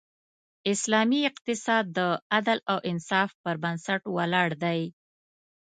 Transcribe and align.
اسلامی 0.73 1.21
اقتصاد 1.29 1.85
د 1.97 1.99
عدل 2.35 2.59
او 2.71 2.77
انصاف 2.91 3.29
پر 3.43 3.55
بنسټ 3.63 4.01
ولاړ 4.15 4.49
دی. 4.63 4.81